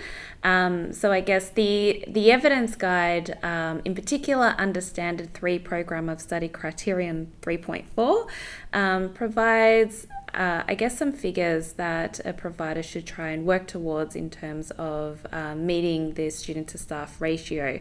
Um, 0.47 0.93
so 0.93 1.07
I 1.11 1.23
guess 1.31 1.51
the 1.51 2.05
the 2.07 2.31
evidence 2.31 2.77
guide, 2.77 3.29
um, 3.43 3.83
in 3.85 3.95
particular, 3.95 4.55
under 4.65 4.81
Standard 4.81 5.35
Three 5.35 5.59
Program 5.59 6.09
of 6.09 6.21
Study 6.21 6.49
Criterion 6.49 7.19
three 7.43 7.59
point 7.59 7.87
four, 7.95 8.29
um, 8.73 9.03
provides. 9.13 10.07
Uh, 10.35 10.63
I 10.69 10.75
guess 10.75 10.99
some 10.99 11.13
figures 11.13 11.67
that 11.75 12.21
a 12.27 12.33
provider 12.35 12.83
should 12.83 13.07
try 13.07 13.31
and 13.31 13.47
work 13.47 13.67
towards 13.67 14.15
in 14.15 14.29
terms 14.29 14.71
of 14.73 15.27
uh, 15.33 15.55
meeting 15.55 16.13
the 16.13 16.29
student 16.29 16.69
to 16.73 16.79
staff 16.79 17.21
ratio. 17.23 17.81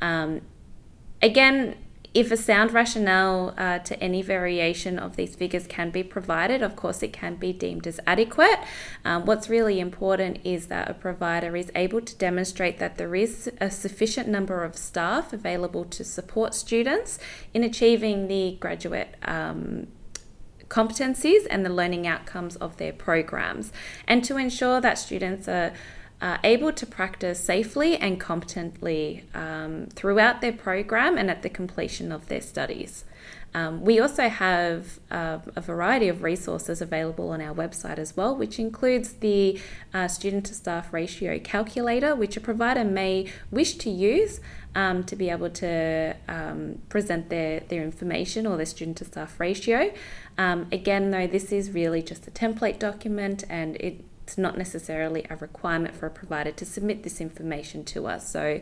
Um, 0.00 0.40
again, 1.30 1.76
if 2.14 2.30
a 2.30 2.36
sound 2.36 2.72
rationale 2.72 3.54
uh, 3.56 3.78
to 3.78 3.98
any 4.02 4.20
variation 4.20 4.98
of 4.98 5.16
these 5.16 5.34
figures 5.34 5.66
can 5.66 5.90
be 5.90 6.02
provided, 6.02 6.62
of 6.62 6.76
course, 6.76 7.02
it 7.02 7.12
can 7.12 7.36
be 7.36 7.52
deemed 7.52 7.86
as 7.86 7.98
adequate. 8.06 8.58
Um, 9.04 9.24
what's 9.24 9.48
really 9.48 9.80
important 9.80 10.38
is 10.44 10.66
that 10.66 10.90
a 10.90 10.94
provider 10.94 11.56
is 11.56 11.72
able 11.74 12.02
to 12.02 12.14
demonstrate 12.16 12.78
that 12.78 12.98
there 12.98 13.14
is 13.14 13.50
a 13.60 13.70
sufficient 13.70 14.28
number 14.28 14.62
of 14.62 14.76
staff 14.76 15.32
available 15.32 15.84
to 15.86 16.04
support 16.04 16.54
students 16.54 17.18
in 17.54 17.64
achieving 17.64 18.28
the 18.28 18.56
graduate. 18.60 19.14
Um, 19.22 19.86
competencies 20.68 21.46
and 21.50 21.66
the 21.66 21.68
learning 21.68 22.06
outcomes 22.06 22.56
of 22.56 22.78
their 22.78 22.94
programs, 22.94 23.72
and 24.08 24.24
to 24.24 24.38
ensure 24.38 24.80
that 24.80 24.96
students 24.98 25.46
are 25.46 25.70
uh, 26.22 26.38
able 26.44 26.72
to 26.72 26.86
practice 26.86 27.40
safely 27.40 27.96
and 27.96 28.18
competently 28.20 29.24
um, 29.34 29.88
throughout 29.90 30.40
their 30.40 30.52
program 30.52 31.18
and 31.18 31.28
at 31.28 31.42
the 31.42 31.50
completion 31.50 32.12
of 32.12 32.28
their 32.28 32.40
studies. 32.40 33.04
Um, 33.54 33.82
we 33.82 34.00
also 34.00 34.28
have 34.28 34.98
uh, 35.10 35.40
a 35.54 35.60
variety 35.60 36.08
of 36.08 36.22
resources 36.22 36.80
available 36.80 37.30
on 37.30 37.42
our 37.42 37.54
website 37.54 37.98
as 37.98 38.16
well, 38.16 38.34
which 38.34 38.58
includes 38.58 39.14
the 39.14 39.60
uh, 39.92 40.08
student 40.08 40.46
to 40.46 40.54
staff 40.54 40.92
ratio 40.92 41.38
calculator, 41.38 42.14
which 42.14 42.36
a 42.36 42.40
provider 42.40 42.84
may 42.84 43.30
wish 43.50 43.74
to 43.74 43.90
use 43.90 44.40
um, 44.74 45.04
to 45.04 45.16
be 45.16 45.28
able 45.28 45.50
to 45.50 46.16
um, 46.28 46.80
present 46.88 47.28
their, 47.28 47.60
their 47.60 47.82
information 47.82 48.46
or 48.46 48.56
their 48.56 48.64
student 48.64 48.96
to 48.98 49.04
staff 49.04 49.38
ratio. 49.38 49.92
Um, 50.38 50.66
again, 50.72 51.10
though, 51.10 51.26
this 51.26 51.52
is 51.52 51.72
really 51.72 52.00
just 52.00 52.26
a 52.26 52.30
template 52.30 52.78
document 52.78 53.44
and 53.50 53.76
it 53.76 54.02
it's 54.22 54.38
not 54.38 54.56
necessarily 54.56 55.26
a 55.28 55.36
requirement 55.36 55.94
for 55.94 56.06
a 56.06 56.10
provider 56.10 56.52
to 56.52 56.64
submit 56.64 57.02
this 57.02 57.20
information 57.20 57.84
to 57.84 58.06
us. 58.06 58.30
So, 58.30 58.60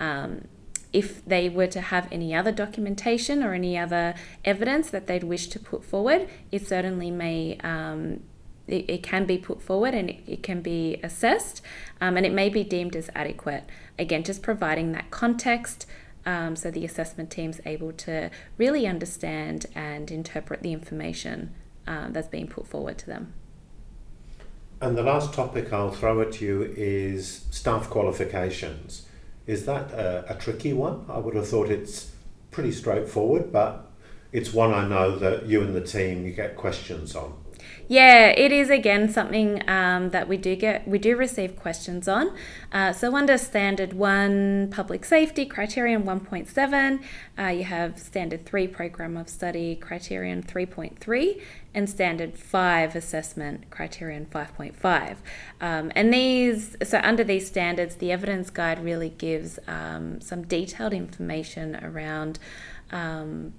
um, 0.00 0.48
if 0.92 1.24
they 1.24 1.48
were 1.48 1.66
to 1.68 1.80
have 1.80 2.06
any 2.12 2.34
other 2.34 2.52
documentation 2.52 3.42
or 3.42 3.54
any 3.54 3.78
other 3.78 4.14
evidence 4.44 4.90
that 4.90 5.06
they'd 5.06 5.24
wish 5.24 5.46
to 5.48 5.58
put 5.58 5.84
forward, 5.84 6.28
it 6.50 6.66
certainly 6.66 7.10
may. 7.10 7.58
Um, 7.62 8.22
it, 8.68 9.02
can 9.02 9.26
be 9.26 9.36
put 9.36 9.60
forward 9.60 9.92
and 9.92 10.08
it, 10.08 10.20
it 10.26 10.42
can 10.42 10.62
be 10.62 10.98
assessed 11.02 11.60
um, 12.00 12.16
and 12.16 12.24
it 12.24 12.32
may 12.32 12.48
be 12.48 12.62
deemed 12.64 12.96
as 12.96 13.10
adequate. 13.14 13.64
Again, 13.98 14.22
just 14.22 14.40
providing 14.40 14.92
that 14.92 15.10
context 15.10 15.84
um, 16.24 16.56
so 16.56 16.70
the 16.70 16.84
assessment 16.84 17.30
team's 17.30 17.60
able 17.66 17.92
to 17.92 18.30
really 18.56 18.86
understand 18.86 19.66
and 19.74 20.10
interpret 20.10 20.62
the 20.62 20.72
information 20.72 21.54
uh, 21.86 22.08
that's 22.10 22.28
being 22.28 22.46
put 22.46 22.66
forward 22.66 22.98
to 22.98 23.06
them. 23.06 23.34
And 24.82 24.98
the 24.98 25.04
last 25.04 25.32
topic 25.32 25.72
I'll 25.72 25.92
throw 25.92 26.20
at 26.22 26.40
you 26.40 26.74
is 26.76 27.44
staff 27.52 27.88
qualifications. 27.88 29.06
Is 29.46 29.64
that 29.66 29.92
a, 29.92 30.24
a 30.28 30.34
tricky 30.34 30.72
one? 30.72 31.06
I 31.08 31.18
would 31.18 31.36
have 31.36 31.46
thought 31.46 31.70
it's 31.70 32.10
pretty 32.50 32.72
straightforward, 32.72 33.52
but 33.52 33.88
it's 34.32 34.52
one 34.52 34.74
I 34.74 34.88
know 34.88 35.16
that 35.20 35.46
you 35.46 35.60
and 35.60 35.72
the 35.72 35.82
team 35.82 36.26
you 36.26 36.32
get 36.32 36.56
questions 36.56 37.14
on. 37.14 37.32
Yeah, 37.88 38.28
it 38.28 38.52
is 38.52 38.70
again 38.70 39.10
something 39.10 39.68
um, 39.68 40.10
that 40.10 40.28
we 40.28 40.36
do 40.36 40.56
get, 40.56 40.86
we 40.86 40.98
do 40.98 41.16
receive 41.16 41.56
questions 41.56 42.08
on. 42.08 42.34
Uh, 42.72 42.92
so 42.92 43.14
under 43.16 43.36
standard 43.36 43.92
one, 43.92 44.70
public 44.70 45.04
safety 45.04 45.44
criterion 45.44 46.04
1.7, 46.04 47.02
uh, 47.38 47.46
you 47.48 47.64
have 47.64 47.98
standard 47.98 48.46
three 48.46 48.66
program 48.66 49.16
of 49.16 49.28
study 49.28 49.76
criterion 49.76 50.42
3.3, 50.42 51.42
and 51.74 51.88
standard 51.88 52.38
five 52.38 52.94
assessment 52.94 53.70
criterion 53.70 54.26
5.5. 54.30 55.16
Um, 55.60 55.92
and 55.94 56.12
these, 56.12 56.76
so 56.82 57.00
under 57.02 57.24
these 57.24 57.46
standards, 57.46 57.96
the 57.96 58.12
evidence 58.12 58.50
guide 58.50 58.82
really 58.82 59.10
gives 59.10 59.58
um, 59.66 60.20
some 60.20 60.42
detailed 60.42 60.92
information 60.92 61.76
around. 61.82 62.38
Um, 62.90 63.54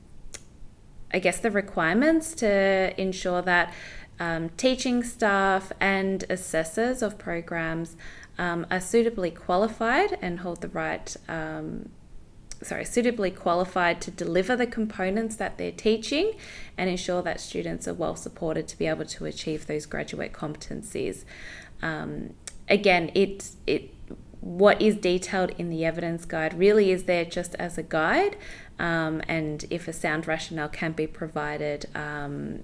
I 1.13 1.19
guess 1.19 1.39
the 1.39 1.51
requirements 1.51 2.33
to 2.35 2.99
ensure 2.99 3.41
that 3.43 3.73
um, 4.19 4.49
teaching 4.57 5.03
staff 5.03 5.71
and 5.79 6.23
assessors 6.29 7.01
of 7.01 7.17
programs 7.17 7.95
um, 8.37 8.65
are 8.71 8.79
suitably 8.79 9.31
qualified 9.31 10.17
and 10.21 10.39
hold 10.39 10.61
the 10.61 10.69
right, 10.69 11.15
um, 11.27 11.89
sorry, 12.61 12.85
suitably 12.85 13.31
qualified 13.31 14.01
to 14.01 14.11
deliver 14.11 14.55
the 14.55 14.65
components 14.65 15.35
that 15.35 15.57
they're 15.57 15.71
teaching 15.71 16.33
and 16.77 16.89
ensure 16.89 17.21
that 17.21 17.39
students 17.39 17.87
are 17.87 17.93
well 17.93 18.15
supported 18.15 18.67
to 18.67 18.77
be 18.77 18.87
able 18.87 19.05
to 19.05 19.25
achieve 19.25 19.67
those 19.67 19.85
graduate 19.85 20.33
competencies. 20.33 21.25
Um, 21.81 22.33
again, 22.69 23.11
it, 23.13 23.49
it, 23.67 23.93
what 24.43 24.81
is 24.81 24.97
detailed 24.97 25.51
in 25.57 25.69
the 25.69 25.85
evidence 25.85 26.25
guide 26.25 26.53
really 26.57 26.91
is 26.91 27.03
there 27.03 27.23
just 27.23 27.55
as 27.55 27.77
a 27.77 27.83
guide, 27.83 28.35
um, 28.77 29.21
and 29.27 29.65
if 29.69 29.87
a 29.87 29.93
sound 29.93 30.27
rationale 30.27 30.67
can 30.67 30.91
be 30.91 31.07
provided, 31.07 31.85
um, 31.95 32.63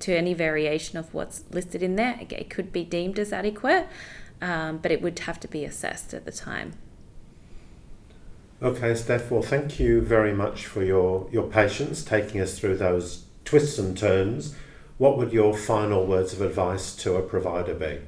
to 0.00 0.16
any 0.16 0.34
variation 0.34 0.98
of 0.98 1.12
what's 1.14 1.44
listed 1.50 1.82
in 1.82 1.96
there. 1.96 2.18
It 2.28 2.50
could 2.50 2.72
be 2.72 2.84
deemed 2.84 3.18
as 3.18 3.32
adequate, 3.32 3.88
um, 4.40 4.78
but 4.78 4.90
it 4.90 5.02
would 5.02 5.18
have 5.20 5.38
to 5.40 5.48
be 5.48 5.64
assessed 5.64 6.12
at 6.14 6.24
the 6.24 6.32
time. 6.32 6.74
Okay, 8.60 8.94
Steph, 8.94 9.30
well, 9.30 9.42
thank 9.42 9.80
you 9.80 10.00
very 10.00 10.32
much 10.32 10.66
for 10.66 10.84
your, 10.84 11.28
your 11.32 11.48
patience 11.48 12.04
taking 12.04 12.40
us 12.40 12.58
through 12.58 12.76
those 12.76 13.24
twists 13.44 13.78
and 13.78 13.96
turns. 13.96 14.54
What 14.98 15.18
would 15.18 15.32
your 15.32 15.56
final 15.56 16.06
words 16.06 16.32
of 16.32 16.40
advice 16.40 16.94
to 16.96 17.16
a 17.16 17.22
provider 17.22 17.74
be? 17.74 18.00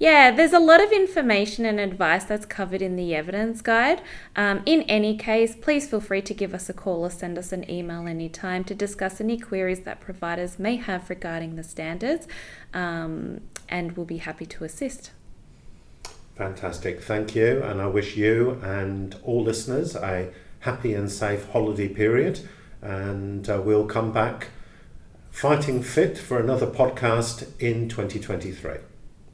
Yeah, 0.00 0.30
there's 0.30 0.54
a 0.54 0.58
lot 0.58 0.82
of 0.82 0.92
information 0.92 1.66
and 1.66 1.78
advice 1.78 2.24
that's 2.24 2.46
covered 2.46 2.80
in 2.80 2.96
the 2.96 3.14
evidence 3.14 3.60
guide. 3.60 4.00
Um, 4.34 4.62
in 4.64 4.80
any 4.84 5.14
case, 5.14 5.54
please 5.54 5.90
feel 5.90 6.00
free 6.00 6.22
to 6.22 6.32
give 6.32 6.54
us 6.54 6.70
a 6.70 6.72
call 6.72 7.04
or 7.04 7.10
send 7.10 7.36
us 7.36 7.52
an 7.52 7.70
email 7.70 8.08
anytime 8.08 8.64
to 8.64 8.74
discuss 8.74 9.20
any 9.20 9.38
queries 9.38 9.80
that 9.80 10.00
providers 10.00 10.58
may 10.58 10.76
have 10.76 11.10
regarding 11.10 11.56
the 11.56 11.62
standards, 11.62 12.26
um, 12.72 13.42
and 13.68 13.94
we'll 13.94 14.06
be 14.06 14.16
happy 14.16 14.46
to 14.46 14.64
assist. 14.64 15.10
Fantastic, 16.34 17.02
thank 17.02 17.36
you, 17.36 17.62
and 17.62 17.82
I 17.82 17.86
wish 17.86 18.16
you 18.16 18.52
and 18.62 19.14
all 19.22 19.42
listeners 19.42 19.94
a 19.96 20.32
happy 20.60 20.94
and 20.94 21.12
safe 21.12 21.50
holiday 21.50 21.88
period, 21.88 22.40
and 22.80 23.46
uh, 23.50 23.60
we'll 23.62 23.86
come 23.86 24.12
back 24.12 24.48
fighting 25.30 25.82
fit 25.82 26.16
for 26.16 26.40
another 26.40 26.66
podcast 26.66 27.46
in 27.60 27.90
2023. 27.90 28.76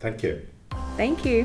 Thank 0.00 0.24
you. 0.24 0.42
Thank 0.96 1.26
you. 1.26 1.44